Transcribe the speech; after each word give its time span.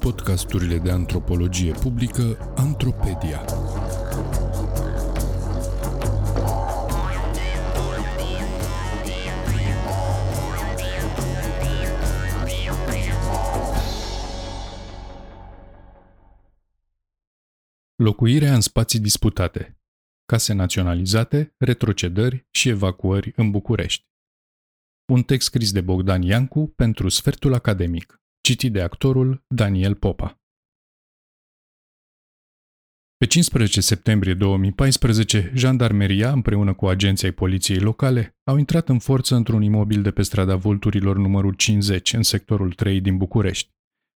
Podcasturile 0.00 0.78
de 0.78 0.90
antropologie 0.90 1.72
publică 1.72 2.52
Antropedia. 2.56 3.44
Locuirea 17.96 18.54
în 18.54 18.60
spații 18.60 18.98
disputate 18.98 19.76
Case 20.26 20.52
naționalizate, 20.52 21.54
retrocedări 21.58 22.46
și 22.50 22.68
evacuări 22.68 23.32
în 23.36 23.50
București. 23.50 24.06
Un 25.12 25.22
text 25.22 25.46
scris 25.46 25.72
de 25.72 25.80
Bogdan 25.80 26.22
Iancu 26.22 26.72
pentru 26.76 27.08
Sfertul 27.08 27.54
Academic, 27.54 28.20
citit 28.40 28.72
de 28.72 28.82
actorul 28.82 29.44
Daniel 29.54 29.94
Popa. 29.94 30.40
Pe 33.16 33.26
15 33.26 33.80
septembrie 33.80 34.34
2014, 34.34 35.52
jandarmeria, 35.54 36.32
împreună 36.32 36.74
cu 36.74 36.86
agenții 36.86 37.26
ai 37.26 37.32
poliției 37.32 37.78
locale, 37.78 38.36
au 38.44 38.56
intrat 38.56 38.88
în 38.88 38.98
forță 38.98 39.34
într-un 39.34 39.62
imobil 39.62 40.02
de 40.02 40.10
pe 40.10 40.22
strada 40.22 40.56
Vulturilor 40.56 41.16
numărul 41.16 41.54
50, 41.54 42.12
în 42.12 42.22
sectorul 42.22 42.72
3 42.72 43.00
din 43.00 43.16
București. 43.16 43.70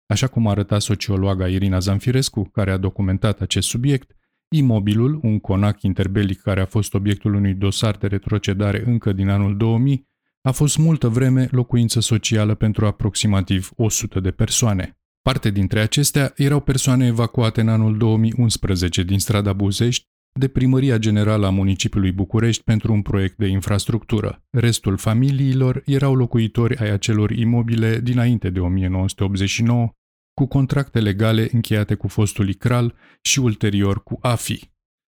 Așa 0.07 0.27
cum 0.27 0.47
arăta 0.47 0.79
sociologa 0.79 1.49
Irina 1.49 1.79
Zanfirescu, 1.79 2.43
care 2.43 2.71
a 2.71 2.77
documentat 2.77 3.41
acest 3.41 3.69
subiect, 3.69 4.17
imobilul, 4.57 5.21
un 5.23 5.41
conac 5.41 5.83
interbelic 5.83 6.41
care 6.41 6.61
a 6.61 6.67
fost 6.67 6.95
obiectul 6.95 7.35
unui 7.35 7.55
dosar 7.55 7.97
de 7.97 8.07
retrocedare 8.07 8.83
încă 8.87 9.13
din 9.13 9.29
anul 9.29 9.57
2000, 9.57 10.09
a 10.43 10.51
fost 10.51 10.79
multă 10.79 11.09
vreme 11.09 11.49
locuință 11.51 12.01
socială 12.01 12.55
pentru 12.55 12.87
aproximativ 12.87 13.71
100 13.77 14.21
de 14.21 14.31
persoane. 14.31 14.99
Parte 15.23 15.51
dintre 15.51 15.81
acestea 15.81 16.33
erau 16.37 16.61
persoane 16.61 17.07
evacuate 17.07 17.61
în 17.61 17.69
anul 17.69 17.99
2011 17.99 19.03
din 19.03 19.19
strada 19.19 19.53
Buzești 19.53 20.05
de 20.33 20.49
Primăria 20.49 20.99
Generală 20.99 21.47
a 21.47 21.51
Municipiului 21.51 22.13
București 22.13 22.63
pentru 22.63 22.93
un 22.93 23.03
proiect 23.03 23.37
de 23.37 23.47
infrastructură. 23.47 24.43
Restul 24.51 24.97
familiilor 24.97 25.83
erau 25.87 26.15
locuitori 26.15 26.77
ai 26.77 26.91
acelor 26.91 27.31
imobile 27.31 28.01
dinainte 28.01 28.51
de 28.51 28.61
1989, 28.61 29.89
cu 30.35 30.47
contracte 30.47 31.01
legale 31.01 31.49
încheiate 31.53 31.95
cu 31.95 32.09
fostul 32.09 32.49
ICRAL 32.49 32.95
și 33.23 33.39
ulterior 33.39 34.03
cu 34.03 34.19
AFI. 34.21 34.71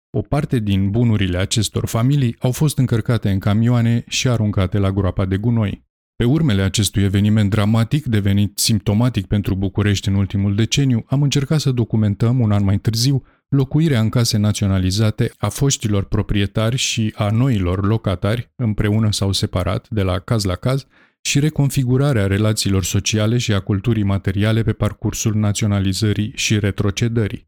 O 0.09 0.22
parte 0.22 0.59
din 0.59 0.89
bunurile 0.89 1.38
acestor 1.38 1.88
familii 1.88 2.36
au 2.39 2.52
fost 2.52 2.77
încărcate 2.77 3.30
în 3.30 3.39
camioane 3.39 4.03
și 4.08 4.27
aruncate 4.27 4.77
la 4.77 4.91
groapa 4.91 5.25
de 5.25 5.38
gunoi. 5.38 5.86
Pe 6.16 6.23
urmele 6.23 6.61
acestui 6.61 7.03
eveniment 7.03 7.49
dramatic, 7.49 8.05
devenit 8.05 8.58
simptomatic 8.58 9.25
pentru 9.25 9.55
București 9.55 10.08
în 10.08 10.16
ultimul 10.16 10.55
deceniu, 10.55 11.03
am 11.08 11.22
încercat 11.22 11.59
să 11.59 11.72
documentăm 11.72 12.39
un 12.39 12.52
an 12.52 12.64
mai 12.64 12.77
târziu 12.77 13.23
locuirea 13.49 13.99
în 13.99 14.09
case 14.09 14.38
naționalizate 14.38 15.31
a 15.38 15.49
foștilor 15.49 16.03
proprietari 16.03 16.75
și 16.75 17.14
a 17.16 17.30
noilor 17.30 17.86
locatari, 17.86 18.52
împreună 18.55 19.11
sau 19.11 19.31
separat, 19.31 19.89
de 19.89 20.02
la 20.02 20.19
caz 20.19 20.44
la 20.44 20.55
caz, 20.55 20.88
și 21.21 21.39
reconfigurarea 21.39 22.27
relațiilor 22.27 22.83
sociale 22.83 23.38
și 23.38 23.53
a 23.53 23.59
culturii 23.59 24.03
materiale 24.03 24.64
pe 24.64 24.73
parcursul 24.73 25.36
naționalizării 25.36 26.31
și 26.36 26.59
retrocedării. 26.59 27.47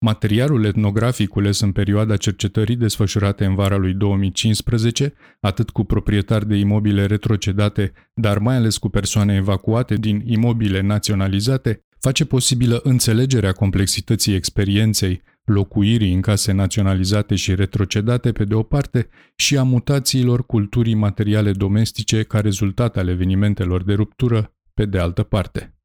Materialul 0.00 0.64
etnografic 0.64 1.28
cules 1.28 1.60
în 1.60 1.72
perioada 1.72 2.16
cercetării 2.16 2.76
desfășurate 2.76 3.44
în 3.44 3.54
vara 3.54 3.76
lui 3.76 3.94
2015, 3.94 5.12
atât 5.40 5.70
cu 5.70 5.84
proprietari 5.84 6.48
de 6.48 6.56
imobile 6.56 7.06
retrocedate, 7.06 7.92
dar 8.14 8.38
mai 8.38 8.56
ales 8.56 8.76
cu 8.76 8.88
persoane 8.88 9.34
evacuate 9.34 9.94
din 9.94 10.22
imobile 10.26 10.80
naționalizate, 10.80 11.82
face 12.00 12.24
posibilă 12.24 12.80
înțelegerea 12.82 13.52
complexității 13.52 14.34
experienței, 14.34 15.22
locuirii 15.44 16.12
în 16.12 16.20
case 16.20 16.52
naționalizate 16.52 17.34
și 17.34 17.54
retrocedate 17.54 18.32
pe 18.32 18.44
de 18.44 18.54
o 18.54 18.62
parte 18.62 19.08
și 19.36 19.56
a 19.56 19.62
mutațiilor 19.62 20.46
culturii 20.46 20.94
materiale 20.94 21.52
domestice 21.52 22.22
ca 22.22 22.40
rezultat 22.40 22.96
al 22.96 23.08
evenimentelor 23.08 23.84
de 23.84 23.94
ruptură 23.94 24.54
pe 24.74 24.84
de 24.84 24.98
altă 24.98 25.22
parte. 25.22 25.78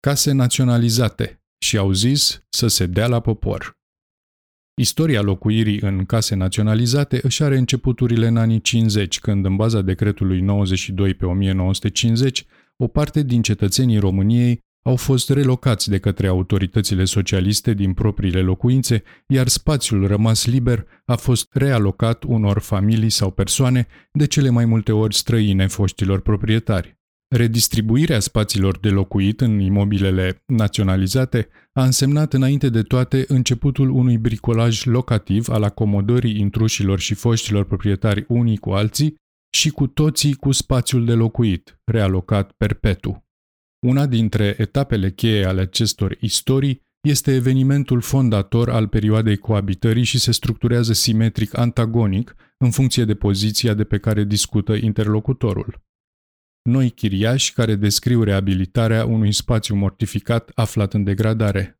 Case 0.00 0.32
naționalizate, 0.32 1.43
și 1.64 1.76
au 1.76 1.92
zis 1.92 2.44
să 2.48 2.66
se 2.66 2.86
dea 2.86 3.06
la 3.06 3.20
popor. 3.20 3.72
Istoria 4.80 5.22
locuirii 5.22 5.80
în 5.80 6.04
case 6.04 6.34
naționalizate 6.34 7.20
își 7.22 7.42
are 7.42 7.56
începuturile 7.56 8.26
în 8.26 8.36
anii 8.36 8.60
50, 8.60 9.18
când, 9.18 9.44
în 9.44 9.56
baza 9.56 9.80
decretului 9.80 10.40
92 10.40 11.14
pe 11.14 11.26
1950, 11.26 12.44
o 12.76 12.86
parte 12.86 13.22
din 13.22 13.42
cetățenii 13.42 13.98
României 13.98 14.60
au 14.82 14.96
fost 14.96 15.30
relocați 15.30 15.88
de 15.88 15.98
către 15.98 16.26
autoritățile 16.26 17.04
socialiste 17.04 17.74
din 17.74 17.92
propriile 17.92 18.40
locuințe, 18.40 19.02
iar 19.26 19.48
spațiul 19.48 20.06
rămas 20.06 20.46
liber 20.46 20.86
a 21.04 21.16
fost 21.16 21.46
realocat 21.50 22.22
unor 22.22 22.58
familii 22.58 23.10
sau 23.10 23.30
persoane, 23.30 23.86
de 24.12 24.26
cele 24.26 24.48
mai 24.48 24.64
multe 24.64 24.92
ori 24.92 25.14
străine 25.14 25.66
foștilor 25.66 26.20
proprietari. 26.20 26.98
Redistribuirea 27.28 28.20
spațiilor 28.20 28.78
de 28.78 28.88
locuit 28.88 29.40
în 29.40 29.60
imobilele 29.60 30.42
naționalizate 30.46 31.48
a 31.72 31.84
însemnat 31.84 32.32
înainte 32.32 32.68
de 32.68 32.82
toate 32.82 33.24
începutul 33.28 33.90
unui 33.90 34.18
bricolaj 34.18 34.84
locativ 34.84 35.48
al 35.48 35.62
acomodării 35.62 36.38
intrușilor 36.38 36.98
și 36.98 37.14
foștilor 37.14 37.64
proprietari 37.64 38.24
unii 38.28 38.56
cu 38.56 38.70
alții 38.70 39.14
și 39.54 39.70
cu 39.70 39.86
toții 39.86 40.34
cu 40.34 40.52
spațiul 40.52 41.04
de 41.04 41.14
locuit, 41.14 41.80
realocat 41.84 42.52
perpetu. 42.52 43.24
Una 43.86 44.06
dintre 44.06 44.54
etapele 44.58 45.10
cheie 45.10 45.44
ale 45.44 45.60
acestor 45.60 46.16
istorii 46.20 46.82
este 47.08 47.34
evenimentul 47.34 48.00
fondator 48.00 48.70
al 48.70 48.88
perioadei 48.88 49.36
coabitării 49.36 50.04
și 50.04 50.18
se 50.18 50.32
structurează 50.32 50.92
simetric 50.92 51.58
antagonic 51.58 52.34
în 52.58 52.70
funcție 52.70 53.04
de 53.04 53.14
poziția 53.14 53.74
de 53.74 53.84
pe 53.84 53.98
care 53.98 54.24
discută 54.24 54.74
interlocutorul 54.74 55.82
noi 56.68 56.90
chiriași 56.90 57.52
care 57.52 57.74
descriu 57.74 58.22
reabilitarea 58.22 59.04
unui 59.06 59.32
spațiu 59.32 59.74
mortificat 59.74 60.50
aflat 60.54 60.94
în 60.94 61.04
degradare. 61.04 61.78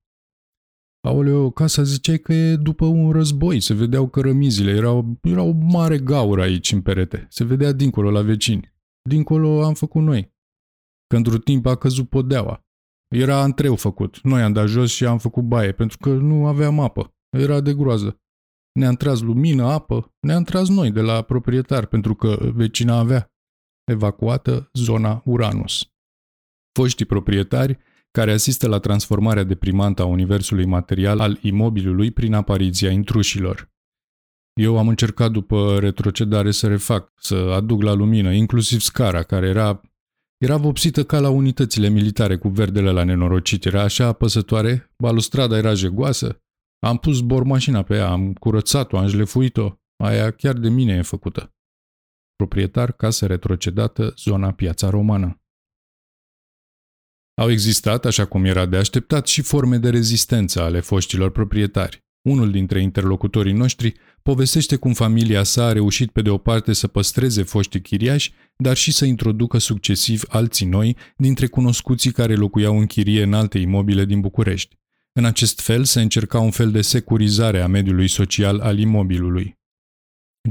Aoleo, 1.06 1.50
casa 1.50 1.83
ziceai 1.83 2.19
că 2.19 2.33
e 2.33 2.56
după 2.56 2.84
un 2.84 3.12
război, 3.12 3.61
se 3.61 3.75
vedeau 3.75 4.09
cărămizile, 4.09 4.71
era 4.71 4.91
o, 4.91 5.05
era 5.23 5.43
o 5.43 5.53
mare 5.53 5.99
gaură 5.99 6.43
aici 6.43 6.73
în 6.73 6.83
perete, 6.83 7.27
se 7.31 7.44
vedea 7.44 7.73
dincolo 7.73 8.11
la 8.11 8.23
vecini. 8.23 8.75
Dincolo 9.09 9.65
am 9.65 9.75
făcut 9.75 10.03
noi. 10.03 10.33
Că 11.06 11.17
într 11.17 11.37
timp 11.37 11.67
a 11.67 11.77
căzut 11.77 12.09
podeaua. 12.09 12.61
Era 13.15 13.41
antreu 13.41 13.77
făcut, 13.77 14.21
noi 14.21 14.43
am 14.43 14.53
dat 14.53 14.69
jos 14.69 14.91
și 14.93 15.05
am 15.05 15.19
făcut 15.19 15.43
baie, 15.44 15.73
pentru 15.73 15.99
că 15.99 16.09
nu 16.09 16.47
aveam 16.47 16.81
apă. 16.81 17.15
Era 17.37 17.61
de 17.61 17.75
groază. 17.75 18.19
Ne-am 18.73 18.94
tras 18.94 19.21
lumină, 19.21 19.65
apă, 19.65 20.15
ne-am 20.21 20.43
tras 20.43 20.69
noi 20.69 20.91
de 20.91 21.00
la 21.00 21.23
proprietar, 21.23 21.87
pentru 21.87 22.15
că 22.15 22.50
vecina 22.55 22.99
avea 22.99 23.34
evacuată 23.84 24.71
zona 24.72 25.22
Uranus. 25.25 25.89
Foștii 26.78 27.05
proprietari 27.05 27.78
care 28.11 28.33
asistă 28.33 28.69
la 28.69 28.78
transformarea 28.78 29.43
deprimantă 29.43 30.03
a 30.03 30.05
universului 30.05 30.65
material 30.65 31.21
al 31.21 31.39
imobilului 31.43 32.11
prin 32.11 32.34
apariția 32.34 32.91
intrușilor. 32.91 33.73
Eu 34.61 34.78
am 34.78 34.89
încercat 34.89 35.31
după 35.31 35.78
retrocedare 35.78 36.50
să 36.50 36.67
refac, 36.67 37.12
să 37.17 37.34
aduc 37.34 37.83
la 37.83 37.93
lumină, 37.93 38.33
inclusiv 38.33 38.81
scara, 38.81 39.23
care 39.23 39.49
era, 39.49 39.81
era 40.39 40.56
vopsită 40.56 41.05
ca 41.05 41.21
la 41.21 41.28
unitățile 41.28 41.89
militare 41.89 42.37
cu 42.37 42.49
verdele 42.49 42.91
la 42.91 43.05
nenorocit. 43.05 43.65
Era 43.65 43.83
așa 43.83 44.06
apăsătoare, 44.06 44.93
balustrada 44.99 45.56
era 45.56 45.75
jegoasă. 45.75 46.43
Am 46.78 46.97
pus 46.97 47.21
bormașina 47.21 47.83
pe 47.83 47.94
ea, 47.94 48.11
am 48.11 48.33
curățat-o, 48.33 48.99
am 48.99 49.09
șlefuit-o. 49.09 49.73
Aia 49.97 50.31
chiar 50.31 50.55
de 50.55 50.69
mine 50.69 50.93
e 50.93 51.03
făcută 51.03 51.55
proprietar 52.44 52.93
casă 52.93 53.27
retrocedată, 53.27 54.15
zona 54.16 54.53
Piața 54.53 54.91
Romană. 54.91 55.43
Au 57.35 57.50
existat, 57.50 58.05
așa 58.05 58.25
cum 58.25 58.44
era 58.44 58.67
de 58.67 58.76
așteptat, 58.76 59.26
și 59.26 59.43
forme 59.43 59.79
de 59.79 59.91
rezistență 59.91 60.62
ale 60.62 60.81
foștilor 60.81 61.31
proprietari. 61.31 62.05
Unul 62.23 62.50
dintre 62.50 62.82
interlocutorii 62.82 63.52
noștri 63.52 63.94
povestește 64.23 64.76
cum 64.76 64.93
familia 64.93 65.43
sa 65.43 65.64
a 65.64 65.73
reușit 65.73 66.11
pe 66.11 66.23
de 66.23 66.31
o 66.31 66.38
parte 66.38 66.73
să 66.73 66.87
păstreze 66.87 67.43
foștii 67.43 67.81
chiriași, 67.81 68.32
dar 68.56 68.76
și 68.76 68.93
să 68.93 69.05
introducă 69.05 69.58
succesiv 69.58 70.23
alții 70.29 70.67
noi 70.67 70.96
dintre 71.17 71.46
cunoscuții 71.46 72.12
care 72.12 72.35
locuiau 72.35 72.79
în 72.79 72.87
chirie 72.87 73.23
în 73.23 73.32
alte 73.32 73.58
imobile 73.58 74.05
din 74.05 74.20
București. 74.20 74.79
În 75.12 75.25
acest 75.25 75.61
fel 75.61 75.85
se 75.85 76.00
încerca 76.00 76.38
un 76.38 76.50
fel 76.50 76.70
de 76.70 76.82
securizare 76.82 77.61
a 77.61 77.67
mediului 77.67 78.08
social 78.08 78.61
al 78.61 78.79
imobilului. 78.79 79.62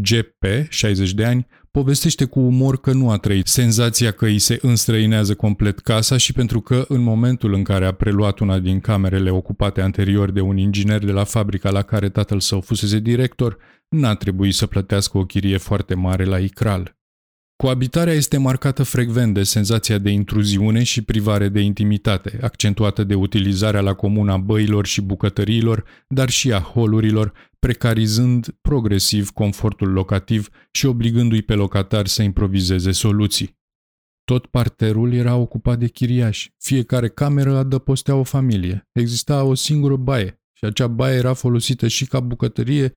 GP, 0.02 0.46
60 0.70 1.14
de 1.14 1.26
ani, 1.26 1.48
povestește 1.72 2.26
cu 2.26 2.40
umor 2.40 2.80
că 2.80 2.92
nu 2.92 3.10
a 3.10 3.18
trăit 3.18 3.48
senzația 3.48 4.12
că 4.12 4.26
îi 4.26 4.40
se 4.40 4.60
înstrăinează 4.62 5.36
complet 5.36 5.80
casa 5.80 6.18
și 6.18 6.34
pentru 6.34 6.62
că, 6.62 6.86
în 6.88 7.02
momentul 7.02 7.54
în 7.54 7.64
care 7.64 7.86
a 7.86 7.92
preluat 7.92 8.40
una 8.40 8.60
din 8.60 8.80
camerele 8.80 9.30
ocupate 9.30 9.82
anterior 9.82 10.32
de 10.32 10.42
un 10.42 10.58
inginer 10.58 11.06
de 11.06 11.12
la 11.12 11.24
fabrica 11.24 11.70
la 11.70 11.82
care 11.82 12.10
tatăl 12.10 12.40
său 12.40 12.62
fusese 12.62 13.00
director, 13.00 13.58
n-a 13.90 14.16
trebuit 14.16 14.54
să 14.54 14.68
plătească 14.68 15.18
o 15.18 15.26
chirie 15.26 15.58
foarte 15.58 15.94
mare 15.94 16.24
la 16.24 16.40
ICRAL. 16.40 16.98
Coabitarea 17.64 18.14
este 18.14 18.38
marcată 18.38 18.84
frecvent 18.84 19.34
de 19.34 19.44
senzația 19.44 19.98
de 19.98 20.10
intruziune 20.10 20.84
și 20.84 21.02
privare 21.02 21.50
de 21.50 21.60
intimitate, 21.60 22.40
accentuată 22.42 23.04
de 23.04 23.16
utilizarea 23.16 23.82
la 23.82 23.94
comun 23.94 24.30
a 24.30 24.38
băilor 24.38 24.86
și 24.86 25.02
bucătăriilor, 25.02 25.86
dar 26.08 26.30
și 26.30 26.54
a 26.54 26.60
holurilor, 26.60 27.34
precarizând 27.60 28.56
progresiv 28.62 29.30
confortul 29.30 29.92
locativ 29.92 30.50
și 30.72 30.86
obligându-i 30.86 31.42
pe 31.42 31.54
locatari 31.54 32.10
să 32.10 32.22
improvizeze 32.22 32.92
soluții. 32.92 33.58
Tot 34.24 34.46
parterul 34.46 35.14
era 35.14 35.36
ocupat 35.36 35.80
de 35.80 35.88
chiriași. 35.88 36.54
Fiecare 36.58 37.10
cameră 37.10 37.58
adăpostea 37.58 38.16
o 38.16 38.24
familie. 38.24 38.88
Exista 38.92 39.44
o 39.44 39.54
singură 39.54 39.96
baie 39.96 40.42
și 40.54 40.66
acea 40.66 40.88
baie 40.88 41.18
era 41.18 41.34
folosită 41.34 41.88
și 41.88 42.06
ca 42.06 42.20
bucătărie 42.20 42.92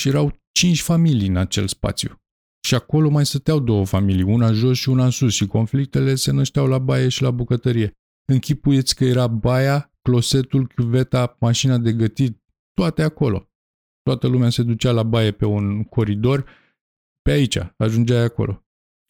și 0.00 0.08
erau 0.08 0.40
cinci 0.52 0.82
familii 0.82 1.28
în 1.28 1.36
acel 1.36 1.66
spațiu. 1.66 2.19
Și 2.60 2.74
acolo 2.74 3.08
mai 3.08 3.26
stăteau 3.26 3.60
două 3.60 3.84
familii, 3.84 4.22
una 4.22 4.52
jos 4.52 4.78
și 4.78 4.88
una 4.88 5.10
sus 5.10 5.32
și 5.32 5.46
conflictele 5.46 6.14
se 6.14 6.30
nășteau 6.32 6.66
la 6.66 6.78
baie 6.78 7.08
și 7.08 7.22
la 7.22 7.30
bucătărie. 7.30 7.92
Închipuieți 8.32 8.94
că 8.94 9.04
era 9.04 9.26
baia, 9.26 9.92
closetul, 10.02 10.66
chiuveta, 10.66 11.36
mașina 11.40 11.78
de 11.78 11.92
gătit, 11.92 12.42
toate 12.72 13.02
acolo. 13.02 13.50
Toată 14.02 14.26
lumea 14.26 14.50
se 14.50 14.62
ducea 14.62 14.90
la 14.90 15.02
baie 15.02 15.30
pe 15.30 15.44
un 15.44 15.84
coridor, 15.84 16.44
pe 17.22 17.30
aici, 17.30 17.58
ajungeai 17.76 18.22
acolo. 18.22 18.64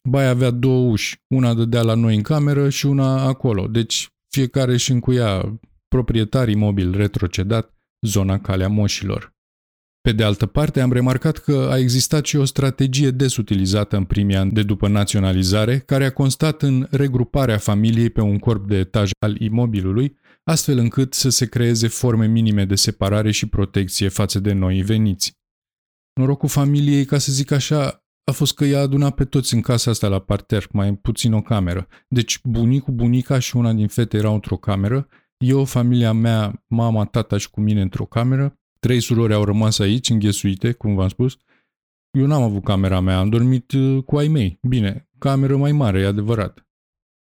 Baia 0.09 0.29
avea 0.29 0.51
două 0.51 0.89
uși, 0.89 1.23
una 1.27 1.53
dădea 1.53 1.81
la 1.81 1.93
noi 1.93 2.15
în 2.15 2.21
cameră 2.21 2.69
și 2.69 2.85
una 2.85 3.21
acolo, 3.21 3.67
deci 3.67 4.09
fiecare 4.33 4.73
își 4.73 4.91
încuia 4.91 5.59
proprietarii 5.87 6.55
mobil 6.55 6.95
retrocedat 6.95 7.75
zona 8.05 8.39
calea 8.39 8.67
moșilor. 8.67 9.35
Pe 10.01 10.11
de 10.11 10.23
altă 10.23 10.45
parte, 10.45 10.81
am 10.81 10.91
remarcat 10.91 11.37
că 11.37 11.67
a 11.71 11.77
existat 11.77 12.25
și 12.25 12.35
o 12.35 12.45
strategie 12.45 13.11
des 13.11 13.37
utilizată 13.37 13.95
în 13.95 14.03
primii 14.03 14.35
ani 14.35 14.51
de 14.51 14.63
după 14.63 14.87
naționalizare, 14.87 15.79
care 15.79 16.05
a 16.05 16.11
constat 16.11 16.61
în 16.61 16.87
regruparea 16.91 17.57
familiei 17.57 18.09
pe 18.09 18.21
un 18.21 18.39
corp 18.39 18.67
de 18.67 18.77
etaj 18.77 19.11
al 19.19 19.41
imobilului, 19.41 20.17
astfel 20.43 20.77
încât 20.77 21.13
să 21.13 21.29
se 21.29 21.45
creeze 21.45 21.87
forme 21.87 22.27
minime 22.27 22.65
de 22.65 22.75
separare 22.75 23.31
și 23.31 23.49
protecție 23.49 24.07
față 24.07 24.39
de 24.39 24.53
noi 24.53 24.81
veniți. 24.81 25.39
Norocul 26.13 26.49
familiei, 26.49 27.05
ca 27.05 27.17
să 27.17 27.31
zic 27.31 27.51
așa, 27.51 28.03
a 28.23 28.31
fost 28.31 28.53
că 28.53 28.65
i-a 28.65 28.79
adunat 28.79 29.15
pe 29.15 29.25
toți 29.25 29.53
în 29.53 29.61
casa 29.61 29.91
asta 29.91 30.07
la 30.07 30.19
parter, 30.19 30.67
mai 30.71 30.93
puțin 30.93 31.33
o 31.33 31.41
cameră. 31.41 31.87
Deci 32.07 32.39
bunicul, 32.43 32.93
bunica 32.93 33.39
și 33.39 33.57
una 33.57 33.73
din 33.73 33.87
fete 33.87 34.17
erau 34.17 34.33
într-o 34.33 34.57
cameră, 34.57 35.07
eu, 35.37 35.65
familia 35.65 36.11
mea, 36.11 36.63
mama, 36.67 37.05
tata 37.05 37.37
și 37.37 37.49
cu 37.49 37.61
mine 37.61 37.81
într-o 37.81 38.05
cameră, 38.05 38.60
Trei 38.85 38.99
surori 38.99 39.33
au 39.33 39.43
rămas 39.43 39.79
aici, 39.79 40.09
înghesuite, 40.09 40.71
cum 40.71 40.95
v-am 40.95 41.07
spus. 41.07 41.37
Eu 42.11 42.25
n-am 42.25 42.41
avut 42.41 42.63
camera 42.63 42.99
mea, 42.99 43.17
am 43.19 43.29
dormit 43.29 43.71
uh, 43.71 44.03
cu 44.03 44.17
ai 44.17 44.27
mei. 44.27 44.59
Bine, 44.61 45.09
cameră 45.17 45.57
mai 45.57 45.71
mare, 45.71 45.99
e 45.99 46.05
adevărat. 46.05 46.67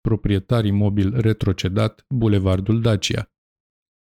Proprietar 0.01 0.65
imobil 0.65 1.19
retrocedat, 1.19 2.05
Bulevardul 2.09 2.81
Dacia. 2.81 3.31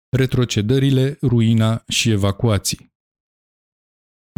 Retrocedările, 0.09 1.17
ruina 1.21 1.83
și 1.87 2.09
evacuații. 2.09 2.93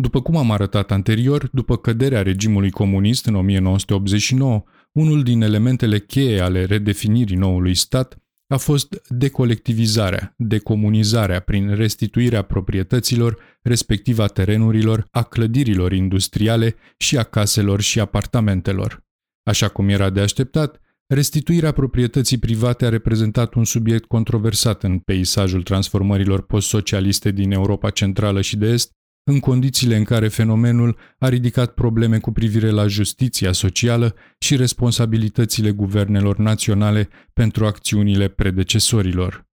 După 0.01 0.21
cum 0.21 0.37
am 0.37 0.51
arătat 0.51 0.91
anterior, 0.91 1.49
după 1.49 1.77
căderea 1.77 2.21
regimului 2.21 2.71
comunist 2.71 3.25
în 3.25 3.35
1989, 3.35 4.63
unul 4.91 5.23
din 5.23 5.41
elementele 5.41 5.99
cheie 5.99 6.39
ale 6.39 6.65
redefinirii 6.65 7.35
noului 7.35 7.75
stat 7.75 8.24
a 8.47 8.57
fost 8.57 9.01
decolectivizarea, 9.07 10.33
decomunizarea 10.37 11.39
prin 11.39 11.75
restituirea 11.75 12.41
proprietăților, 12.41 13.37
respectiv 13.61 14.19
a 14.19 14.27
terenurilor, 14.27 15.07
a 15.11 15.23
clădirilor 15.23 15.91
industriale 15.91 16.75
și 16.97 17.17
a 17.17 17.23
caselor 17.23 17.81
și 17.81 17.99
apartamentelor. 17.99 19.03
Așa 19.43 19.67
cum 19.67 19.89
era 19.89 20.09
de 20.09 20.19
așteptat, 20.19 20.79
restituirea 21.07 21.71
proprietății 21.71 22.37
private 22.37 22.85
a 22.85 22.89
reprezentat 22.89 23.53
un 23.53 23.63
subiect 23.63 24.05
controversat 24.05 24.83
în 24.83 24.99
peisajul 24.99 25.63
transformărilor 25.63 26.45
post-socialiste 26.45 27.31
din 27.31 27.51
Europa 27.51 27.89
Centrală 27.89 28.41
și 28.41 28.57
de 28.57 28.67
Est, 28.67 28.91
în 29.27 29.39
condițiile 29.39 29.95
în 29.95 30.03
care 30.03 30.27
fenomenul 30.27 30.97
a 31.19 31.29
ridicat 31.29 31.73
probleme 31.73 32.19
cu 32.19 32.31
privire 32.31 32.69
la 32.69 32.87
justiția 32.87 33.51
socială 33.51 34.15
și 34.37 34.55
responsabilitățile 34.55 35.71
guvernelor 35.71 36.37
naționale 36.37 37.09
pentru 37.33 37.65
acțiunile 37.65 38.27
predecesorilor. 38.27 39.47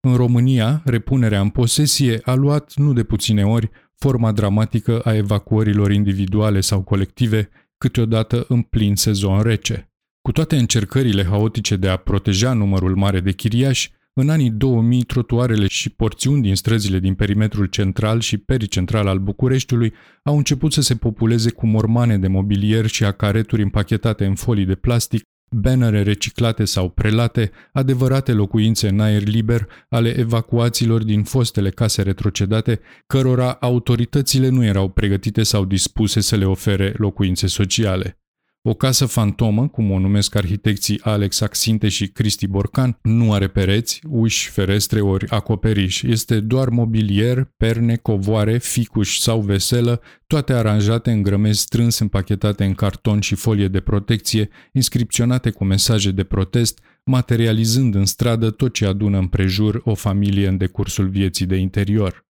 În 0.00 0.14
România, 0.14 0.82
repunerea 0.84 1.40
în 1.40 1.48
posesie 1.48 2.20
a 2.24 2.34
luat 2.34 2.72
nu 2.74 2.92
de 2.92 3.02
puține 3.02 3.46
ori 3.46 3.70
forma 3.94 4.32
dramatică 4.32 5.00
a 5.00 5.14
evacuărilor 5.14 5.90
individuale 5.90 6.60
sau 6.60 6.82
colective, 6.82 7.48
câteodată 7.78 8.44
în 8.48 8.62
plin 8.62 8.96
sezon 8.96 9.42
rece. 9.42 9.92
Cu 10.22 10.32
toate 10.32 10.56
încercările 10.56 11.24
haotice 11.24 11.76
de 11.76 11.88
a 11.88 11.96
proteja 11.96 12.52
numărul 12.52 12.96
mare 12.96 13.20
de 13.20 13.32
chiriași, 13.32 13.92
în 14.14 14.28
anii 14.28 14.50
2000, 14.50 15.02
trotuarele 15.02 15.66
și 15.66 15.90
porțiuni 15.90 16.42
din 16.42 16.54
străzile 16.54 16.98
din 16.98 17.14
perimetrul 17.14 17.66
central 17.66 18.20
și 18.20 18.38
pericentral 18.38 19.06
al 19.06 19.18
Bucureștiului 19.18 19.92
au 20.22 20.36
început 20.36 20.72
să 20.72 20.80
se 20.80 20.96
populeze 20.96 21.50
cu 21.50 21.66
mormane 21.66 22.18
de 22.18 22.28
mobilier 22.28 22.86
și 22.86 23.04
acareturi 23.04 23.62
împachetate 23.62 24.24
în 24.24 24.34
folii 24.34 24.64
de 24.64 24.74
plastic, 24.74 25.22
bannere 25.50 26.02
reciclate 26.02 26.64
sau 26.64 26.88
prelate, 26.88 27.50
adevărate 27.72 28.32
locuințe 28.32 28.88
în 28.88 29.00
aer 29.00 29.22
liber 29.22 29.68
ale 29.88 30.18
evacuațiilor 30.18 31.04
din 31.04 31.22
fostele 31.22 31.70
case 31.70 32.02
retrocedate, 32.02 32.80
cărora 33.06 33.52
autoritățile 33.52 34.48
nu 34.48 34.64
erau 34.64 34.88
pregătite 34.88 35.42
sau 35.42 35.64
dispuse 35.64 36.20
să 36.20 36.36
le 36.36 36.44
ofere 36.44 36.94
locuințe 36.96 37.46
sociale. 37.46 38.21
O 38.64 38.74
casă 38.74 39.06
fantomă, 39.06 39.68
cum 39.68 39.90
o 39.90 39.98
numesc 39.98 40.34
arhitecții 40.34 41.00
Alex 41.00 41.40
Axinte 41.40 41.88
și 41.88 42.08
Cristi 42.08 42.46
Borcan, 42.46 42.98
nu 43.02 43.32
are 43.32 43.48
pereți, 43.48 44.00
uși, 44.08 44.50
ferestre 44.50 45.00
ori 45.00 45.28
acoperiș. 45.28 46.02
Este 46.02 46.40
doar 46.40 46.68
mobilier, 46.68 47.52
perne, 47.56 47.96
covoare, 47.96 48.58
ficuș 48.58 49.18
sau 49.18 49.40
veselă, 49.40 50.00
toate 50.26 50.52
aranjate 50.52 51.10
în 51.10 51.22
grămezi 51.22 51.60
strâns 51.60 51.98
împachetate 51.98 52.64
în 52.64 52.74
carton 52.74 53.20
și 53.20 53.34
folie 53.34 53.68
de 53.68 53.80
protecție, 53.80 54.48
inscripționate 54.72 55.50
cu 55.50 55.64
mesaje 55.64 56.10
de 56.10 56.24
protest, 56.24 56.78
materializând 57.04 57.94
în 57.94 58.04
stradă 58.04 58.50
tot 58.50 58.72
ce 58.72 58.86
adună 58.86 59.18
împrejur 59.18 59.80
o 59.84 59.94
familie 59.94 60.48
în 60.48 60.56
decursul 60.56 61.08
vieții 61.08 61.46
de 61.46 61.56
interior. 61.56 62.30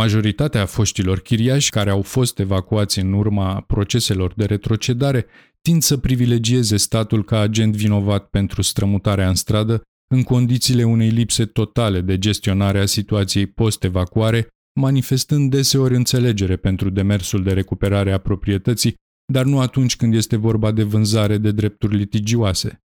Majoritatea 0.00 0.66
foștilor 0.66 1.20
chiriași 1.20 1.70
care 1.70 1.90
au 1.90 2.02
fost 2.02 2.38
evacuați 2.38 2.98
în 2.98 3.12
urma 3.12 3.60
proceselor 3.60 4.32
de 4.36 4.44
retrocedare 4.44 5.26
tind 5.60 5.82
să 5.82 5.96
privilegieze 5.96 6.76
statul 6.76 7.24
ca 7.24 7.40
agent 7.40 7.76
vinovat 7.76 8.28
pentru 8.28 8.62
strămutarea 8.62 9.28
în 9.28 9.34
stradă 9.34 9.82
în 10.14 10.22
condițiile 10.22 10.84
unei 10.84 11.08
lipse 11.08 11.46
totale 11.46 12.00
de 12.00 12.18
gestionare 12.18 12.78
a 12.78 12.86
situației 12.86 13.46
post-evacuare, 13.46 14.48
manifestând 14.80 15.50
deseori 15.50 15.94
înțelegere 15.94 16.56
pentru 16.56 16.90
demersul 16.90 17.42
de 17.42 17.52
recuperare 17.52 18.12
a 18.12 18.18
proprietății, 18.18 18.94
dar 19.32 19.44
nu 19.44 19.60
atunci 19.60 19.96
când 19.96 20.14
este 20.14 20.36
vorba 20.36 20.70
de 20.70 20.82
vânzare 20.82 21.38
de 21.38 21.52
drepturi 21.52 21.96
litigioase. 21.96 22.82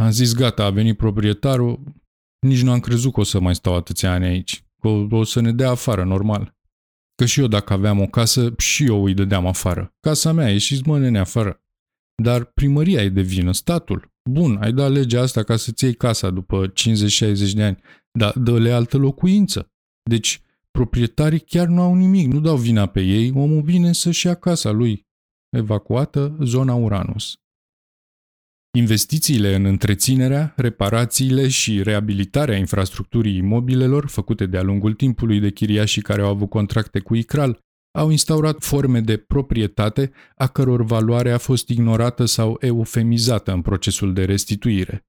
Am 0.00 0.10
zis 0.10 0.34
gata, 0.34 0.64
a 0.64 0.70
venit 0.70 0.96
proprietarul, 0.96 1.82
nici 2.46 2.62
nu 2.62 2.70
am 2.70 2.80
crezut 2.80 3.12
că 3.12 3.20
o 3.20 3.24
să 3.24 3.40
mai 3.40 3.54
stau 3.54 3.74
atâția 3.74 4.12
ani 4.12 4.24
aici 4.24 4.63
că 5.08 5.14
o 5.14 5.24
să 5.24 5.40
ne 5.40 5.52
dea 5.52 5.70
afară, 5.70 6.04
normal. 6.04 6.54
Că 7.14 7.24
și 7.24 7.40
eu 7.40 7.46
dacă 7.46 7.72
aveam 7.72 8.00
o 8.00 8.06
casă, 8.06 8.54
și 8.58 8.84
eu 8.84 9.04
îi 9.04 9.14
dădeam 9.14 9.46
afară. 9.46 9.94
Casa 10.00 10.32
mea, 10.32 10.50
ieșiți 10.50 10.88
mă 10.88 10.98
nene 10.98 11.18
afară. 11.18 11.62
Dar 12.22 12.44
primăria 12.44 13.02
e 13.02 13.08
de 13.08 13.20
vină, 13.20 13.52
statul. 13.52 14.12
Bun, 14.30 14.56
ai 14.56 14.72
dat 14.72 14.90
legea 14.90 15.20
asta 15.20 15.42
ca 15.42 15.56
să-ți 15.56 15.84
iei 15.84 15.94
casa 15.94 16.30
după 16.30 16.68
50-60 16.68 16.72
de 17.54 17.62
ani, 17.62 17.78
dar 18.18 18.38
dă-le 18.38 18.72
altă 18.72 18.96
locuință. 18.96 19.72
Deci, 20.02 20.42
proprietarii 20.70 21.40
chiar 21.40 21.66
nu 21.66 21.80
au 21.80 21.94
nimic, 21.94 22.32
nu 22.32 22.40
dau 22.40 22.56
vina 22.56 22.86
pe 22.86 23.00
ei, 23.00 23.32
omul 23.34 23.62
vine 23.62 23.92
să-și 23.92 24.26
ia 24.26 24.34
casa 24.34 24.70
lui. 24.70 25.06
Evacuată 25.56 26.36
zona 26.40 26.74
Uranus. 26.74 27.38
Investițiile 28.76 29.54
în 29.54 29.64
întreținerea, 29.64 30.52
reparațiile 30.56 31.48
și 31.48 31.82
reabilitarea 31.82 32.56
infrastructurii 32.56 33.36
imobilelor 33.36 34.08
făcute 34.08 34.46
de-a 34.46 34.62
lungul 34.62 34.94
timpului 34.94 35.40
de 35.40 35.50
chiriașii 35.50 36.02
care 36.02 36.22
au 36.22 36.28
avut 36.28 36.48
contracte 36.48 37.00
cu 37.00 37.14
ICRAL 37.14 37.58
au 37.98 38.10
instaurat 38.10 38.62
forme 38.62 39.00
de 39.00 39.16
proprietate 39.16 40.12
a 40.36 40.46
căror 40.46 40.84
valoare 40.84 41.32
a 41.32 41.38
fost 41.38 41.68
ignorată 41.68 42.24
sau 42.24 42.56
eufemizată 42.60 43.52
în 43.52 43.62
procesul 43.62 44.12
de 44.12 44.24
restituire. 44.24 45.06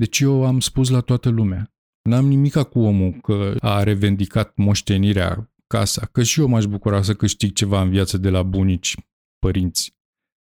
Deci 0.00 0.20
eu 0.20 0.46
am 0.46 0.60
spus 0.60 0.88
la 0.88 1.00
toată 1.00 1.28
lumea, 1.28 1.72
n-am 2.02 2.26
nimic 2.26 2.56
cu 2.56 2.78
omul 2.78 3.12
că 3.12 3.54
a 3.60 3.82
revendicat 3.82 4.56
moștenirea 4.56 5.52
casa, 5.66 6.06
că 6.06 6.22
și 6.22 6.40
eu 6.40 6.48
m-aș 6.48 6.64
bucura 6.64 7.02
să 7.02 7.14
câștig 7.14 7.52
ceva 7.52 7.82
în 7.82 7.90
viață 7.90 8.18
de 8.18 8.30
la 8.30 8.42
bunici, 8.42 8.96
părinți. 9.38 9.96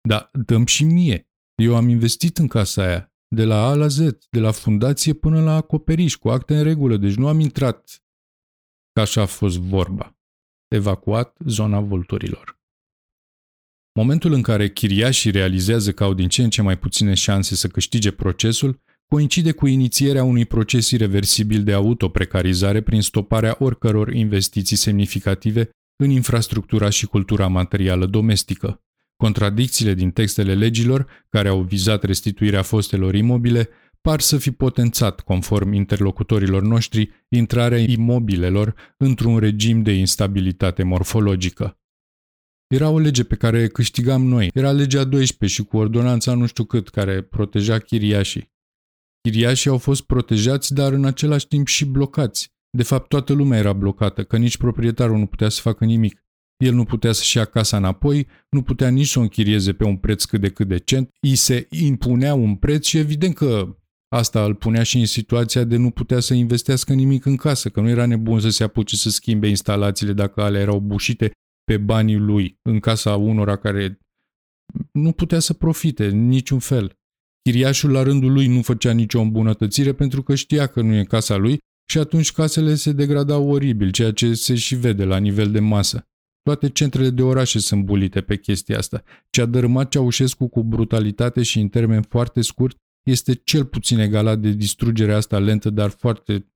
Dar 0.08 0.30
dăm 0.32 0.66
și 0.66 0.84
mie, 0.84 1.29
eu 1.60 1.76
am 1.76 1.88
investit 1.88 2.38
în 2.38 2.46
casa 2.46 2.82
aia, 2.82 3.12
de 3.28 3.44
la 3.44 3.68
A 3.68 3.74
la 3.74 3.86
Z, 3.86 3.98
de 4.30 4.40
la 4.40 4.50
fundație 4.50 5.12
până 5.12 5.42
la 5.42 5.54
acoperiș, 5.54 6.14
cu 6.14 6.28
acte 6.28 6.56
în 6.56 6.62
regulă, 6.62 6.96
deci 6.96 7.14
nu 7.14 7.28
am 7.28 7.40
intrat 7.40 8.02
ca 8.92 9.00
așa 9.00 9.22
a 9.22 9.26
fost 9.26 9.58
vorba. 9.58 10.18
Evacuat 10.68 11.36
zona 11.46 11.80
vulturilor. 11.80 12.58
Momentul 13.94 14.32
în 14.32 14.42
care 14.42 14.70
chiriașii 14.70 15.30
realizează 15.30 15.92
că 15.92 16.04
au 16.04 16.14
din 16.14 16.28
ce 16.28 16.42
în 16.42 16.50
ce 16.50 16.62
mai 16.62 16.78
puține 16.78 17.14
șanse 17.14 17.54
să 17.54 17.68
câștige 17.68 18.10
procesul, 18.10 18.80
coincide 19.06 19.52
cu 19.52 19.66
inițierea 19.66 20.24
unui 20.24 20.44
proces 20.44 20.90
irreversibil 20.90 21.64
de 21.64 21.72
autoprecarizare 21.72 22.80
prin 22.80 23.02
stoparea 23.02 23.56
oricăror 23.58 24.12
investiții 24.12 24.76
semnificative 24.76 25.70
în 26.02 26.10
infrastructura 26.10 26.88
și 26.88 27.06
cultura 27.06 27.46
materială 27.46 28.06
domestică. 28.06 28.82
Contradicțiile 29.20 29.94
din 29.94 30.10
textele 30.10 30.54
legilor, 30.54 31.06
care 31.28 31.48
au 31.48 31.62
vizat 31.62 32.02
restituirea 32.02 32.62
fostelor 32.62 33.14
imobile, 33.14 33.68
par 34.00 34.20
să 34.20 34.36
fi 34.36 34.50
potențat, 34.50 35.20
conform 35.20 35.72
interlocutorilor 35.72 36.62
noștri, 36.62 37.10
intrarea 37.28 37.78
imobilelor 37.78 38.74
într-un 38.96 39.38
regim 39.38 39.82
de 39.82 39.92
instabilitate 39.92 40.82
morfologică. 40.82 41.78
Era 42.66 42.88
o 42.88 42.98
lege 42.98 43.24
pe 43.24 43.34
care 43.34 43.66
câștigam 43.66 44.26
noi. 44.26 44.50
Era 44.54 44.72
legea 44.72 45.04
12 45.04 45.60
și 45.60 45.68
cu 45.68 45.76
ordonanța 45.76 46.34
nu 46.34 46.46
știu 46.46 46.64
cât, 46.64 46.88
care 46.88 47.22
proteja 47.22 47.78
chiriașii. 47.78 48.52
Chiriașii 49.20 49.70
au 49.70 49.78
fost 49.78 50.02
protejați, 50.02 50.74
dar 50.74 50.92
în 50.92 51.04
același 51.04 51.46
timp 51.46 51.66
și 51.66 51.84
blocați. 51.84 52.52
De 52.70 52.82
fapt, 52.82 53.08
toată 53.08 53.32
lumea 53.32 53.58
era 53.58 53.72
blocată, 53.72 54.24
că 54.24 54.36
nici 54.36 54.56
proprietarul 54.56 55.18
nu 55.18 55.26
putea 55.26 55.48
să 55.48 55.60
facă 55.60 55.84
nimic. 55.84 56.24
El 56.60 56.74
nu 56.74 56.84
putea 56.84 57.12
să-și 57.12 57.36
ia 57.36 57.44
casa 57.44 57.76
înapoi, 57.76 58.26
nu 58.50 58.62
putea 58.62 58.88
nici 58.88 59.08
să 59.08 59.18
o 59.18 59.22
închirieze 59.22 59.72
pe 59.72 59.84
un 59.84 59.96
preț 59.96 60.24
cât 60.24 60.40
de 60.40 60.48
cât 60.48 60.68
decent, 60.68 61.10
îi 61.20 61.34
se 61.34 61.66
impunea 61.70 62.34
un 62.34 62.54
preț 62.54 62.86
și 62.86 62.98
evident 62.98 63.34
că 63.34 63.76
asta 64.08 64.44
îl 64.44 64.54
punea 64.54 64.82
și 64.82 64.98
în 64.98 65.06
situația 65.06 65.64
de 65.64 65.76
nu 65.76 65.90
putea 65.90 66.20
să 66.20 66.34
investească 66.34 66.92
nimic 66.92 67.24
în 67.24 67.36
casă, 67.36 67.68
că 67.68 67.80
nu 67.80 67.88
era 67.88 68.06
nebun 68.06 68.40
să 68.40 68.48
se 68.48 68.62
apuce 68.62 68.96
să 68.96 69.10
schimbe 69.10 69.48
instalațiile 69.48 70.12
dacă 70.12 70.42
alea 70.42 70.60
erau 70.60 70.80
bușite 70.80 71.30
pe 71.64 71.76
banii 71.76 72.16
lui 72.16 72.58
în 72.62 72.80
casa 72.80 73.16
unora 73.16 73.56
care 73.56 73.98
nu 74.92 75.12
putea 75.12 75.38
să 75.38 75.52
profite 75.52 76.06
în 76.06 76.26
niciun 76.26 76.58
fel. 76.58 76.92
Chiriașul 77.42 77.90
la 77.90 78.02
rândul 78.02 78.32
lui 78.32 78.46
nu 78.46 78.62
făcea 78.62 78.92
nicio 78.92 79.20
îmbunătățire 79.20 79.92
pentru 79.92 80.22
că 80.22 80.34
știa 80.34 80.66
că 80.66 80.80
nu 80.80 80.94
e 80.94 81.04
casa 81.04 81.36
lui 81.36 81.58
și 81.90 81.98
atunci 81.98 82.32
casele 82.32 82.74
se 82.74 82.92
degradau 82.92 83.48
oribil, 83.48 83.90
ceea 83.90 84.12
ce 84.12 84.34
se 84.34 84.54
și 84.54 84.74
vede 84.74 85.04
la 85.04 85.16
nivel 85.16 85.50
de 85.50 85.60
masă. 85.60 86.04
Toate 86.42 86.68
centrele 86.68 87.10
de 87.10 87.22
orașe 87.22 87.58
sunt 87.58 87.84
bulite 87.84 88.20
pe 88.20 88.36
chestia 88.36 88.78
asta. 88.78 89.02
Ce 89.30 89.40
a 89.40 89.46
dărâmat 89.46 89.90
Ceaușescu 89.90 90.48
cu 90.48 90.62
brutalitate 90.62 91.42
și 91.42 91.60
în 91.60 91.68
termen 91.68 92.02
foarte 92.02 92.40
scurt 92.40 92.76
este 93.02 93.34
cel 93.34 93.64
puțin 93.64 93.98
egalat 93.98 94.40
de 94.40 94.50
distrugerea 94.50 95.16
asta 95.16 95.38
lentă, 95.38 95.70
dar 95.70 95.90
foarte 95.90 96.52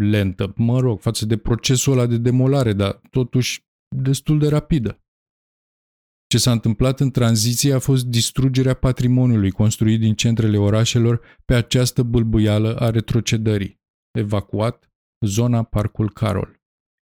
lentă, 0.00 0.52
mă 0.56 0.80
rog, 0.80 1.00
față 1.00 1.26
de 1.26 1.36
procesul 1.36 1.92
ăla 1.92 2.06
de 2.06 2.18
demolare, 2.18 2.72
dar 2.72 3.00
totuși 3.10 3.64
destul 3.96 4.38
de 4.38 4.48
rapidă. 4.48 5.00
Ce 6.26 6.38
s-a 6.38 6.52
întâmplat 6.52 7.00
în 7.00 7.10
tranziție 7.10 7.72
a 7.72 7.78
fost 7.78 8.06
distrugerea 8.06 8.74
patrimoniului 8.74 9.50
construit 9.50 10.00
din 10.00 10.14
centrele 10.14 10.58
orașelor 10.58 11.20
pe 11.44 11.54
această 11.54 12.02
bâlbâială 12.02 12.76
a 12.76 12.90
retrocedării. 12.90 13.80
Evacuat, 14.18 14.90
zona 15.26 15.62
Parcul 15.62 16.12
Carol. 16.12 16.55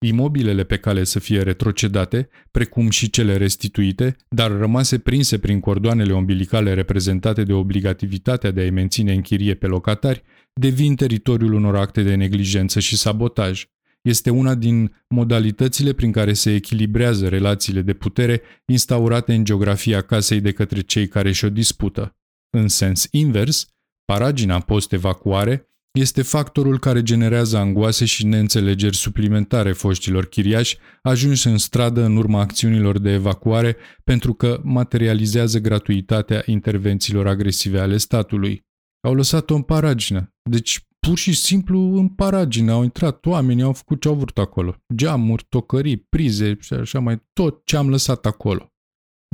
Imobilele 0.05 0.63
pe 0.63 0.77
cale 0.77 1.03
să 1.03 1.19
fie 1.19 1.41
retrocedate, 1.41 2.29
precum 2.51 2.89
și 2.89 3.10
cele 3.10 3.38
restituite, 3.38 4.15
dar 4.29 4.51
rămase 4.51 5.00
prinse 5.00 5.38
prin 5.38 5.60
cordoanele 5.60 6.13
umbilicale 6.13 6.74
reprezentate 6.74 7.43
de 7.43 7.53
obligativitatea 7.53 8.51
de 8.51 8.62
a-i 8.62 8.69
menține 8.69 9.13
în 9.13 9.22
chirie 9.22 9.53
pe 9.53 9.67
locatari, 9.67 10.24
devin 10.53 10.95
teritoriul 10.95 11.53
unor 11.53 11.75
acte 11.75 12.03
de 12.03 12.15
neglijență 12.15 12.79
și 12.79 12.98
sabotaj, 12.98 13.65
este 14.01 14.29
una 14.29 14.55
din 14.55 14.95
modalitățile 15.07 15.93
prin 15.93 16.12
care 16.12 16.33
se 16.33 16.53
echilibrează 16.53 17.27
relațiile 17.27 17.81
de 17.81 17.93
putere 17.93 18.41
instaurate 18.65 19.33
în 19.33 19.43
geografia 19.43 20.01
casei 20.01 20.41
de 20.41 20.51
către 20.51 20.81
cei 20.81 21.07
care 21.07 21.31
și-o 21.31 21.50
dispută. 21.50 22.15
În 22.50 22.67
sens 22.67 23.07
invers, 23.12 23.67
paragina 24.05 24.60
post-evacuare 24.60 25.73
este 26.00 26.22
factorul 26.22 26.80
care 26.80 27.04
generează 27.04 27.58
angoase 27.58 28.06
și 28.06 28.26
neînțelegeri 28.26 28.96
suplimentare 28.96 29.72
foștilor 29.72 30.26
chiriași 30.26 30.78
ajunși 31.02 31.48
în 31.48 31.58
stradă 31.58 32.04
în 32.04 32.18
urma 32.18 32.40
acțiunilor 32.40 33.00
de 33.00 33.12
evacuare 33.12 33.76
pentru 34.04 34.34
că 34.34 34.62
materializează 34.64 35.60
gratuitatea 35.60 36.44
intervențiilor 36.46 37.28
agresive 37.28 37.80
ale 37.80 37.98
statului. 37.98 38.66
Au 39.08 39.14
lăsat-o 39.14 39.56
în 39.56 39.62
paragină, 39.62 40.34
deci 40.50 40.88
pur 41.00 41.18
și 41.18 41.34
simplu 41.34 41.80
în 41.80 42.10
paragină 42.10 42.72
au 42.72 42.84
intrat 42.84 43.26
oamenii, 43.26 43.64
au 43.64 43.74
făcut 43.74 44.02
ce 44.02 44.08
au 44.08 44.16
vrut 44.16 44.38
acolo. 44.38 44.76
Geamuri, 44.96 45.46
tocării, 45.50 45.98
prize 45.98 46.58
și 46.60 46.74
așa 46.74 47.00
mai 47.00 47.24
tot 47.34 47.66
ce 47.66 47.78
am 47.78 47.90
lăsat 47.90 48.26
acolo. 48.26 48.74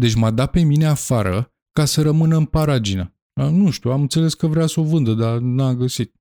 Deci 0.01 0.15
m-a 0.15 0.31
dat 0.31 0.51
pe 0.51 0.61
mine 0.61 0.85
afară 0.85 1.53
ca 1.71 1.85
să 1.85 2.01
rămână 2.01 2.37
în 2.37 2.45
paragină. 2.45 3.13
Nu 3.33 3.69
știu, 3.69 3.91
am 3.91 4.01
înțeles 4.01 4.33
că 4.33 4.47
vrea 4.47 4.65
să 4.65 4.79
o 4.79 4.83
vândă, 4.83 5.13
dar 5.13 5.37
n-a 5.37 5.73
găsit. 5.73 6.18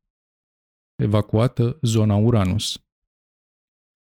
Evacuată 1.03 1.79
zona 1.83 2.17
Uranus. 2.17 2.83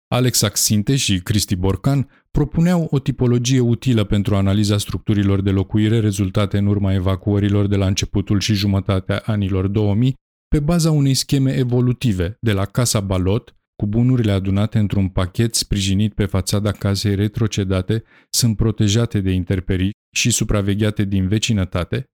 Alex 0.08 0.42
Axinte 0.42 0.96
și 0.96 1.22
Cristi 1.22 1.56
Borcan 1.56 2.08
propuneau 2.30 2.88
o 2.90 2.98
tipologie 2.98 3.60
utilă 3.60 4.04
pentru 4.04 4.36
analiza 4.36 4.78
structurilor 4.78 5.40
de 5.40 5.50
locuire 5.50 6.00
rezultate 6.00 6.58
în 6.58 6.66
urma 6.66 6.92
evacuărilor 6.92 7.66
de 7.66 7.76
la 7.76 7.86
începutul 7.86 8.40
și 8.40 8.54
jumătatea 8.54 9.22
anilor 9.26 9.66
2000 9.66 10.14
pe 10.48 10.60
baza 10.60 10.90
unei 10.90 11.14
scheme 11.14 11.56
evolutive, 11.56 12.36
de 12.40 12.52
la 12.52 12.64
Casa 12.64 13.00
Balot, 13.00 13.56
cu 13.76 13.86
bunurile 13.86 14.32
adunate 14.32 14.78
într-un 14.78 15.08
pachet 15.08 15.54
sprijinit 15.54 16.14
pe 16.14 16.26
fațada 16.26 16.72
casei 16.72 17.14
retrocedate, 17.14 18.02
sunt 18.30 18.56
protejate 18.56 19.20
de 19.20 19.30
interperii 19.30 19.90
și 20.16 20.30
supravegheate 20.30 21.04
din 21.04 21.28
vecinătate, 21.28 22.04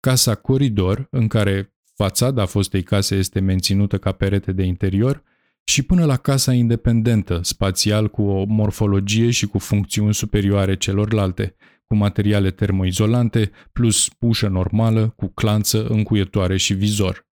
Casa 0.00 0.34
Coridor, 0.34 1.06
în 1.10 1.28
care 1.28 1.72
fațada 2.02 2.46
fostei 2.46 2.82
case 2.82 3.14
este 3.14 3.40
menținută 3.40 3.98
ca 3.98 4.12
perete 4.12 4.52
de 4.52 4.62
interior, 4.62 5.22
și 5.64 5.82
până 5.82 6.04
la 6.04 6.16
casa 6.16 6.52
independentă, 6.52 7.40
spațial 7.42 8.08
cu 8.08 8.22
o 8.22 8.44
morfologie 8.44 9.30
și 9.30 9.46
cu 9.46 9.58
funcțiuni 9.58 10.14
superioare 10.14 10.76
celorlalte, 10.76 11.56
cu 11.86 11.94
materiale 11.96 12.50
termoizolante, 12.50 13.50
plus 13.72 14.08
ușă 14.18 14.48
normală, 14.48 15.12
cu 15.16 15.26
clanță, 15.26 15.86
încuietoare 15.86 16.56
și 16.56 16.74
vizor. 16.74 17.26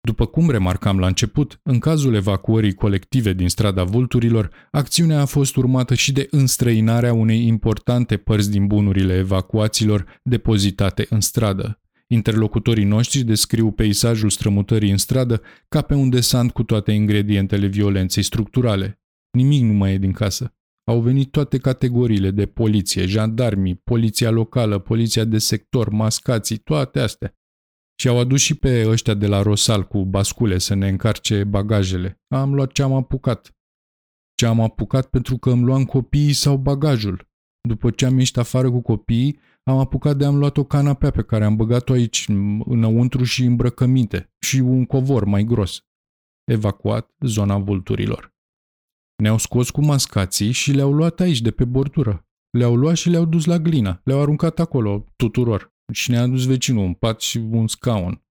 După 0.00 0.26
cum 0.26 0.50
remarcam 0.50 0.98
la 0.98 1.06
început, 1.06 1.60
în 1.62 1.78
cazul 1.78 2.14
evacuării 2.14 2.74
colective 2.74 3.32
din 3.32 3.48
strada 3.48 3.84
Vulturilor, 3.84 4.50
acțiunea 4.70 5.20
a 5.20 5.24
fost 5.24 5.56
urmată 5.56 5.94
și 5.94 6.12
de 6.12 6.26
înstrăinarea 6.30 7.12
unei 7.12 7.46
importante 7.46 8.16
părți 8.16 8.50
din 8.50 8.66
bunurile 8.66 9.16
evacuaților 9.16 10.20
depozitate 10.22 11.06
în 11.10 11.20
stradă. 11.20 11.80
Interlocutorii 12.08 12.84
noștri 12.84 13.22
descriu 13.22 13.72
peisajul 13.72 14.30
strămutării 14.30 14.90
în 14.90 14.96
stradă 14.96 15.42
ca 15.68 15.82
pe 15.82 15.94
un 15.94 16.10
desant 16.10 16.52
cu 16.52 16.62
toate 16.62 16.92
ingredientele 16.92 17.66
violenței 17.66 18.22
structurale. 18.22 19.00
Nimic 19.30 19.62
nu 19.62 19.72
mai 19.72 19.92
e 19.92 19.98
din 19.98 20.12
casă. 20.12 20.54
Au 20.84 21.00
venit 21.00 21.30
toate 21.30 21.58
categoriile 21.58 22.30
de 22.30 22.46
poliție, 22.46 23.06
jandarmii, 23.06 23.74
poliția 23.74 24.30
locală, 24.30 24.78
poliția 24.78 25.24
de 25.24 25.38
sector, 25.38 25.88
mascații, 25.88 26.56
toate 26.56 27.00
astea. 27.00 27.34
Și 28.00 28.08
au 28.08 28.18
adus 28.18 28.40
și 28.40 28.54
pe 28.54 28.88
ăștia 28.88 29.14
de 29.14 29.26
la 29.26 29.42
Rosal 29.42 29.84
cu 29.84 30.04
bascule 30.04 30.58
să 30.58 30.74
ne 30.74 30.88
încarce 30.88 31.44
bagajele. 31.44 32.20
Am 32.34 32.54
luat 32.54 32.72
ce 32.72 32.82
am 32.82 32.92
apucat. 32.92 33.56
Ce 34.34 34.46
am 34.46 34.60
apucat 34.60 35.06
pentru 35.06 35.36
că 35.36 35.50
îmi 35.50 35.64
luam 35.64 35.84
copiii 35.84 36.32
sau 36.32 36.56
bagajul. 36.56 37.28
După 37.68 37.90
ce 37.90 38.06
am 38.06 38.18
ieșit 38.18 38.36
afară 38.36 38.70
cu 38.70 38.80
copiii, 38.80 39.38
am 39.70 39.78
apucat 39.78 40.16
de 40.16 40.24
am 40.24 40.36
luat 40.36 40.56
o 40.56 40.64
canapea 40.64 41.10
pe 41.10 41.22
care 41.22 41.44
am 41.44 41.56
băgat-o 41.56 41.92
aici, 41.92 42.28
înăuntru 42.64 43.24
și 43.24 43.44
îmbrăcăminte, 43.44 44.34
și 44.40 44.58
un 44.58 44.84
covor 44.84 45.24
mai 45.24 45.44
gros. 45.44 45.84
Evacuat 46.44 47.14
zona 47.20 47.58
vulturilor. 47.58 48.34
Ne-au 49.22 49.38
scos 49.38 49.70
cu 49.70 49.80
mascații 49.80 50.52
și 50.52 50.72
le-au 50.72 50.92
luat 50.92 51.20
aici, 51.20 51.40
de 51.40 51.50
pe 51.50 51.64
bordură. 51.64 52.26
Le-au 52.58 52.76
luat 52.76 52.96
și 52.96 53.08
le-au 53.08 53.24
dus 53.24 53.44
la 53.44 53.58
glina. 53.58 54.00
Le-au 54.04 54.20
aruncat 54.20 54.58
acolo, 54.58 55.04
tuturor. 55.16 55.74
Și 55.92 56.10
ne-a 56.10 56.22
adus 56.22 56.46
vecinul 56.46 56.84
un 56.84 56.94
pat 56.94 57.20
și 57.20 57.38
un 57.38 57.68
scaun. 57.68 58.24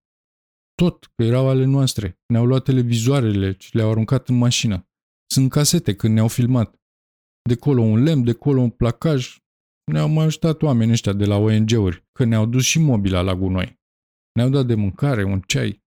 Tot, 0.76 1.12
că 1.16 1.24
erau 1.24 1.50
ale 1.50 1.66
noastre. 1.66 2.20
Ne-au 2.28 2.46
luat 2.46 2.64
televizoarele 2.64 3.56
și 3.60 3.76
le-au 3.76 3.90
aruncat 3.90 4.30
în 4.30 4.38
mașină. 4.38 4.88
Sunt 5.26 5.50
casete 5.50 5.96
când 5.96 6.14
ne-au 6.14 6.28
filmat. 6.28 6.76
De 7.50 7.56
colo 7.56 7.82
un 7.82 8.04
lemn, 8.04 8.24
de 8.24 8.34
colo 8.34 8.62
un 8.62 8.70
placaj. 8.70 9.38
Ne-au 9.92 10.10
mai 10.10 10.26
ajutat 10.26 10.62
oamenii 10.62 10.94
ăștia 10.94 11.14
de 11.14 11.26
la 11.26 11.36
ONG-uri, 11.36 12.06
că 12.12 12.24
ne-au 12.24 12.46
dus 12.46 12.64
și 12.64 12.80
mobila 12.80 13.22
la 13.22 13.36
gunoi. 13.36 13.80
Ne-au 14.34 14.50
dat 14.50 14.66
de 14.66 14.76
mâncare, 14.76 15.24
un 15.24 15.40
ceai. 15.40 15.84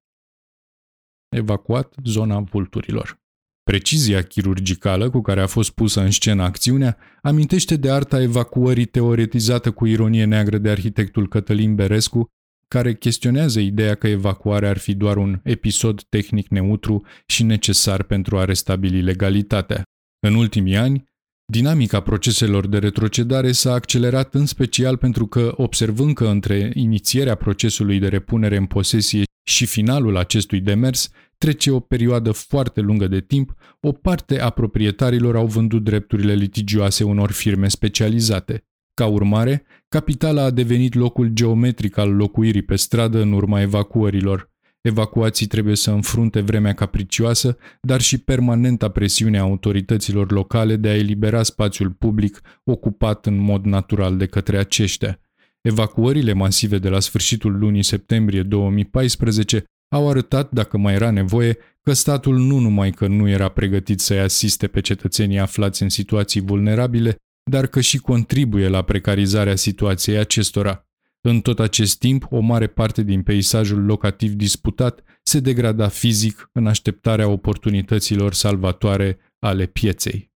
Evacuat 1.37 1.95
zona 2.05 2.41
vulturilor. 2.41 3.21
Precizia 3.63 4.23
chirurgicală 4.23 5.11
cu 5.11 5.21
care 5.21 5.41
a 5.41 5.47
fost 5.47 5.71
pusă 5.71 6.01
în 6.01 6.11
scenă 6.11 6.43
acțiunea 6.43 6.97
amintește 7.23 7.77
de 7.77 7.91
arta 7.91 8.21
evacuării 8.21 8.85
teoretizată 8.85 9.73
cu 9.73 9.87
ironie 9.87 10.25
neagră 10.25 10.59
de 10.59 10.71
arhitectul 10.71 11.29
Cătălin 11.29 11.75
Berescu, 11.75 12.27
care 12.69 12.95
chestionează 12.95 13.61
ideea 13.61 13.95
că 13.95 14.09
evacuarea 14.09 14.69
ar 14.69 14.79
fi 14.79 14.95
doar 14.95 15.17
un 15.17 15.41
episod 15.43 16.03
tehnic 16.03 16.49
neutru 16.49 17.07
și 17.27 17.43
necesar 17.43 18.03
pentru 18.03 18.39
a 18.39 18.45
restabili 18.45 19.03
legalitatea. 19.03 19.83
În 20.27 20.35
ultimii 20.35 20.77
ani, 20.77 21.08
Dinamica 21.51 22.01
proceselor 22.01 22.67
de 22.67 22.79
retrocedare 22.79 23.53
s-a 23.53 23.73
accelerat 23.73 24.35
în 24.35 24.47
special 24.47 24.97
pentru 24.97 25.27
că, 25.27 25.53
observând 25.57 26.15
că 26.15 26.27
între 26.27 26.71
inițierea 26.75 27.35
procesului 27.35 27.99
de 27.99 28.09
repunere 28.09 28.57
în 28.57 28.67
posesie 28.67 29.23
și 29.43 29.67
finalul 29.67 30.17
acestui 30.17 30.61
demers 30.61 31.11
trece 31.39 31.71
o 31.71 31.81
perioadă 31.81 32.33
foarte 32.33 32.81
lungă 32.81 33.07
de 33.07 33.21
timp, 33.21 33.55
o 33.81 33.93
parte 33.93 34.41
a 34.41 34.51
proprietarilor 34.51 35.37
au 35.37 35.47
vândut 35.47 35.85
drepturile 35.85 36.35
litigioase 36.35 37.05
unor 37.05 37.31
firme 37.31 37.69
specializate. 37.69 38.65
Ca 38.95 39.07
urmare, 39.07 39.65
capitala 39.89 40.43
a 40.43 40.51
devenit 40.51 40.95
locul 40.95 41.29
geometric 41.29 41.97
al 41.97 42.11
locuirii 42.11 42.63
pe 42.63 42.77
stradă 42.77 43.21
în 43.21 43.33
urma 43.33 43.61
evacuărilor. 43.61 44.51
Evacuații 44.89 45.47
trebuie 45.47 45.77
să 45.77 45.91
înfrunte 45.91 46.41
vremea 46.41 46.73
capricioasă, 46.73 47.57
dar 47.81 48.01
și 48.01 48.19
permanenta 48.19 48.89
presiune 48.89 49.39
a 49.39 49.43
autorităților 49.43 50.33
locale 50.33 50.77
de 50.77 50.89
a 50.89 50.97
elibera 50.97 51.43
spațiul 51.43 51.91
public 51.91 52.41
ocupat 52.65 53.27
în 53.27 53.37
mod 53.37 53.65
natural 53.65 54.17
de 54.17 54.27
către 54.27 54.59
aceștia. 54.59 55.21
Evacuările 55.61 56.33
masive 56.33 56.79
de 56.79 56.89
la 56.89 57.01
sfârșitul 57.01 57.59
lunii 57.59 57.83
septembrie 57.83 58.43
2014 58.43 59.65
au 59.89 60.09
arătat, 60.09 60.51
dacă 60.51 60.79
mai 60.79 60.95
era 60.95 61.11
nevoie, 61.11 61.57
că 61.83 61.93
statul 61.93 62.39
nu 62.39 62.59
numai 62.59 62.91
că 62.91 63.07
nu 63.07 63.29
era 63.29 63.49
pregătit 63.49 64.01
să-i 64.01 64.21
asiste 64.21 64.67
pe 64.67 64.81
cetățenii 64.81 65.39
aflați 65.39 65.83
în 65.83 65.89
situații 65.89 66.41
vulnerabile, 66.41 67.17
dar 67.51 67.67
că 67.67 67.81
și 67.81 67.99
contribuie 67.99 68.69
la 68.69 68.83
precarizarea 68.83 69.57
situației 69.57 70.17
acestora. 70.19 70.88
În 71.29 71.41
tot 71.41 71.59
acest 71.59 71.99
timp, 71.99 72.27
o 72.31 72.41
mare 72.41 72.67
parte 72.67 73.03
din 73.03 73.23
peisajul 73.23 73.85
locativ 73.85 74.33
disputat 74.33 75.03
se 75.23 75.41
degrada 75.41 75.89
fizic 75.89 76.51
în 76.53 76.67
așteptarea 76.67 77.29
oportunităților 77.29 78.33
salvatoare 78.33 79.19
ale 79.39 79.67
pieței. 79.67 80.28